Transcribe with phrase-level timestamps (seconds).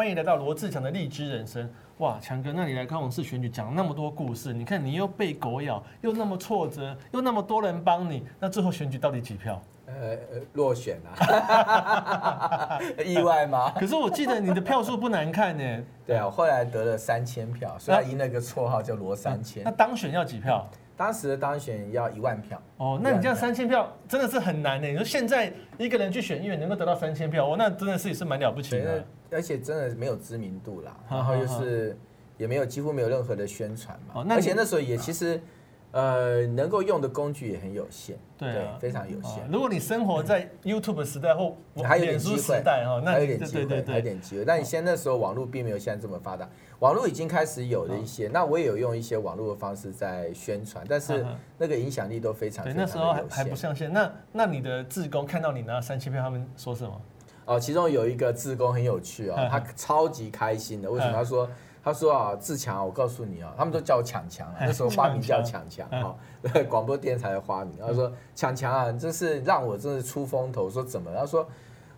[0.00, 1.70] 欢迎来到罗志强的荔枝人生。
[1.98, 9.60] 哇，强哥，那你来高雄市选举讲那么多故事，你看你又被狗咬，又那么挫折，又那么多人帮你，那最后选举到底几票？
[9.84, 10.16] 呃，
[10.54, 13.74] 落选啊， 意外吗？
[13.78, 15.84] 可是我记得你的票数不难看呢。
[16.06, 19.62] 对啊，我后来得了三千票，所以他赢了个绰号叫罗三千。
[19.62, 20.66] 那当选要几票？
[21.00, 22.60] 当时的当选要一万票。
[22.76, 24.86] 哦，那你这样三千票真的是很难呢。
[24.86, 29.02] 你说现在一个人去选议员能够得到三千票，哦，那真的是也是蛮了不起的。
[29.30, 31.96] 而且真的没有知名度啦，然后又是
[32.36, 34.20] 也没有几乎没有任何的宣传嘛。
[34.20, 35.40] 哦，而且那时候也其实。
[35.92, 39.44] 呃，能够用的工具也很有限，对，啊、对，非常有限。
[39.50, 42.62] 如果你生活在 YouTube 时代或还有点机会，
[43.04, 44.44] 那还有点机会，还有点机会。
[44.44, 48.28] 但你现在那时候网络并没有现在这么发达，网络已经开始有了一些。
[48.28, 51.26] 那我也有用一些网络的方式在宣传，但是
[51.58, 52.94] 那个影响力都非常非常有限。
[52.94, 53.92] 对，那时候还还不上线。
[53.92, 57.00] 那那你的志工看到你拿三千票，他们说什么？
[57.46, 60.88] 哦，其中有一个志工很有趣哦，他超级开心的。
[60.88, 61.12] 为什么？
[61.12, 61.48] 他说。
[61.82, 66.14] 他说啊，志强，我告诉你啊，他们都叫我强强啊，那时候花名叫强强啊，
[66.68, 67.76] 广播电台的花名。
[67.80, 70.68] 他说强强啊，真是让我真是出风头。
[70.68, 71.10] 说怎么？
[71.16, 71.46] 他说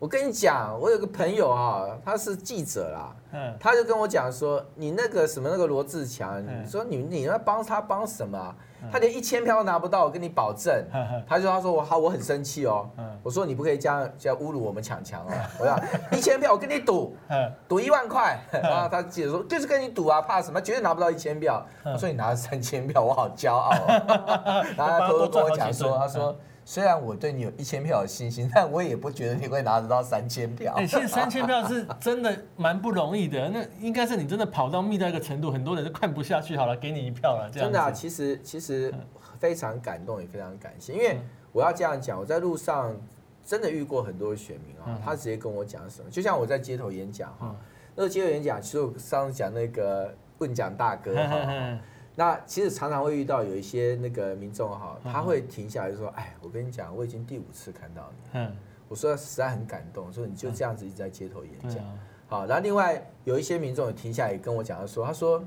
[0.00, 3.14] 我跟你讲，我有个朋友啊，他是记者啦，
[3.60, 8.54] 他就跟我讲说，你那个什么那个罗志强，你说你你要帮他帮什么？
[8.90, 10.82] 他连一千票都拿不到，我跟你保证。
[11.28, 12.88] 他就他说我好，我很生气哦。
[13.22, 15.32] 我说你不可以这样这样侮辱我们强强哦。
[15.60, 15.78] 我讲
[16.12, 17.14] 一千票，我跟你赌，
[17.68, 18.40] 赌一万块。
[18.50, 20.58] 然后 他记者说就是跟你赌啊，怕什么？
[20.62, 21.62] 绝对拿不到一千票。
[21.84, 23.68] 我说你拿了三千票，我好骄傲。
[23.68, 26.34] 哦然后他偷偷跟我讲说，他说。
[26.70, 30.72] 虽然我对你有一千票的信心， 但我也不觉得你会拿得到三千票。
[30.76, 33.48] 哎，现在三千票是真的蛮不容易的。
[33.50, 36.56] 那应该是你真的跑到密到一个程度，很多人都看不下去。
[36.56, 37.66] 好了，给你一票了，这样。
[37.66, 38.94] 真的啊，其实其实
[39.40, 40.92] 非常感动，也非常感谢。
[40.92, 41.18] 因为
[41.50, 42.96] 我要这样讲，我在路上
[43.44, 47.52] 真的遇过很多选民啊，他直接跟我讲什么，就像我在街头演讲哈，
[47.96, 51.76] 那个街头演讲，其实我上次讲那个问讲大哥哈。
[52.20, 58.46] 那其实常常会遇到有一些那个民众哈，他会停下来就说：“哎，我跟你讲，我已经第五次看到你。”
[58.88, 61.82] 我说实在很感动，说你就这样子一直在街头演讲。
[62.28, 65.42] 好，然后另外有一些民众也停下来跟我讲，他说：“他说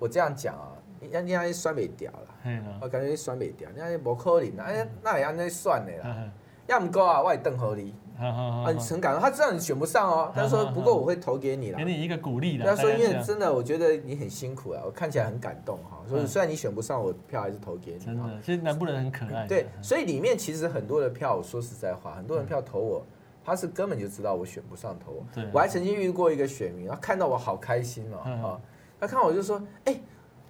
[0.00, 0.74] 我这样讲啊，
[1.12, 6.28] 人家酸没掉了，我感觉酸没掉，人家不可能，哎，那也那算的啦，
[6.66, 12.64] 要唔够啊，我也邓合理。”啊，很感动，他知道你选不上哦，他说不过我会投给你了，给你一个鼓励的。
[12.64, 15.98] 他说因为真的，我觉得你很辛苦啊，我看起来很感动哈。
[16.08, 17.98] 所以虽然你选不上，我票还是投给你。
[17.98, 19.46] 真的，其实南部人很可爱。
[19.46, 23.04] 对，所以里面其实很多的票，我说实在话，很多人票投我，
[23.44, 25.42] 他是根本就知道我选不上投我。
[25.52, 28.60] 我还曾经遇过一个选民，他看到我好开心哦，
[29.00, 30.00] 他看我就说，哎，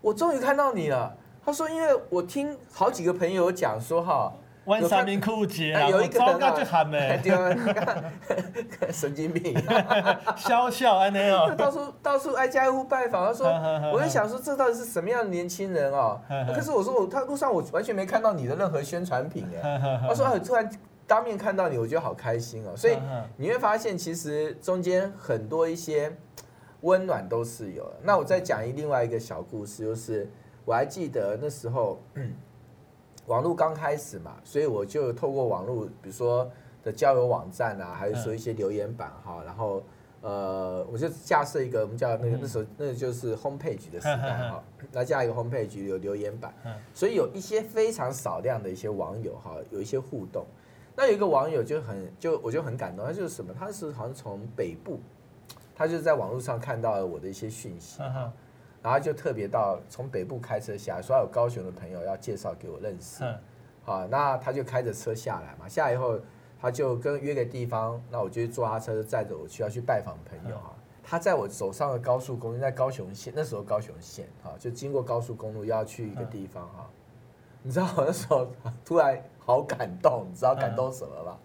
[0.00, 1.16] 我终于看到你了。
[1.44, 4.32] 他说，因为我听好几个朋友讲说哈。
[4.65, 7.21] 温三明酷姐啊，有一个人就喊没，
[8.93, 9.56] 神经病，
[10.37, 13.47] 笑笑安尼哦， 到处到处挨家挨户拜访，他说，
[13.93, 16.21] 我在想说这到底是什么样的年轻人哦？
[16.55, 20.71] 可是我说我他路上我完全没看到你的任何宣传品哎，他说突然
[21.09, 22.77] 当面看到你，我觉得好开心哦。
[22.77, 22.97] 所以
[23.37, 26.17] 你会发现其实中间很多一些
[26.83, 27.97] 温暖都是有的。
[28.05, 30.31] 那我再讲一另外一个小故事，就是
[30.65, 32.00] 我还记得那时候。
[33.27, 36.50] 网络刚开始嘛，所以我就透过网络，比如说
[36.83, 39.83] 的交友网站啊，还是说一些留言板哈，然后
[40.21, 46.53] 呃，我就架设一个我们叫那个那时候那个就是 home page 的时代哈，那架一个 home page 有留言板，
[46.94, 50.44] 所以有一些非常少量的一些网友哈，有一些互动。
[50.94, 55.00] 那有一个网友就很就我就很感动，他就是什么，他是好像从北部，
[55.75, 58.03] 他就是在网络上看到了我的一些讯息。
[58.82, 63.22] 然后就特别到从北部开车下来，所有高雄的朋友要介绍给我认识。
[63.84, 66.19] 好，那他就开着车下来嘛，下来以后
[66.60, 70.75] 他就跟约个地方，那我就坐他车载着我去要去拜访朋友哈。
[71.03, 76.88] 他在我走上了高速公路，在高雄县，那时候高雄县啊，就经过高速公路要去一个地方哈。
[77.62, 78.49] 你知道我那时候
[78.85, 81.38] 突然好感动，你知道感动什么吗？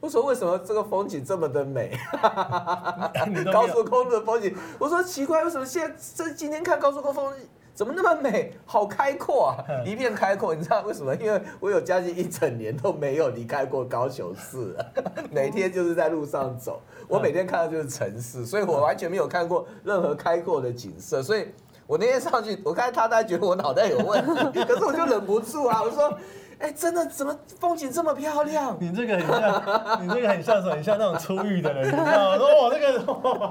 [0.00, 1.94] 我说为什么这个风景这么的美？
[3.52, 8.52] 高速公路的风景，我说奇怪，为什么现在这今天看高速公路风景怎么那么美？
[8.64, 10.54] 好开阔啊， 一片开阔。
[10.54, 11.14] 你知道为什么？
[11.16, 14.74] 因为我有将近一整年都没有离开过高雄市，
[15.30, 21.22] 每天就是在路上走，我每天看到就是城市，所以我完全没有看过任何开阔的景色。
[21.22, 21.46] 所以
[21.86, 24.22] 我那天上去，我看他，他觉得我脑袋有问
[24.52, 26.18] 题，可是我就忍不住啊，我说。
[26.60, 28.76] 哎，真的怎么风景这么漂亮？
[28.78, 30.74] 你这个很像，你这个很像什么？
[30.74, 32.36] 很像那种出狱的人，你知道吗？
[32.36, 33.00] 说哇，这个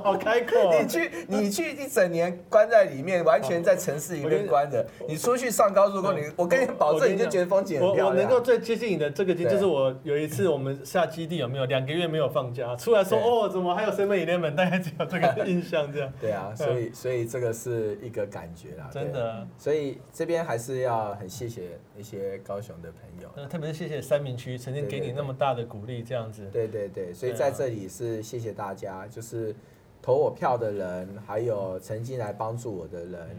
[0.04, 0.74] 好开阔。
[0.80, 4.86] 你去，你去一整年关在里面，完全在城市里面关着。
[5.08, 8.08] 你出去上高速公路，我跟你保证，你就觉得风景很漂亮。
[8.08, 14.54] 我能够最接近你的这个经，就是我有一次我们下基地有没有两个月没有放假，出来说哦，怎么还有 Seven Eleven？
[14.54, 16.14] 大概只有这个印象这样。
[16.22, 19.48] 对啊，所以所以这个是一个感觉啦，真的。
[19.58, 26.48] 所以这边还是要很谢谢那些高雄的朋友，那特别是谢谢三明区曾经给你那么大的鼓励，这样子。
[26.52, 29.56] 对对对，所以在这里是谢谢大家，就是
[30.02, 33.38] 投我票的人，还有曾经来帮助我的人，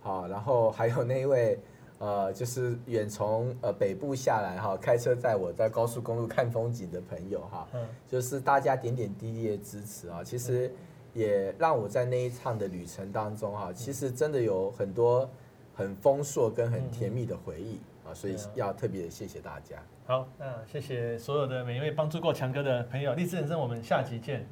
[0.00, 1.58] 好，然后还有那位
[1.98, 7.86] 呃，就是远从呃北部下来哈，开车载我在高速公路看风景的朋友哈，嗯。
[8.08, 10.72] 就是大家点点滴滴的支持啊，其实
[11.12, 15.28] 也让我在那一趟的旅程当中哈，其实真的有很多
[15.74, 17.78] 很丰硕跟很甜蜜的回忆。
[18.14, 19.76] 所以要特别谢谢大家。
[20.06, 23.14] 好，那谢谢所有的每一位帮助过强哥的朋友。
[23.14, 24.46] 励志人生，我们下集见，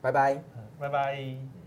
[0.00, 0.42] 拜拜，
[0.78, 1.65] 拜拜。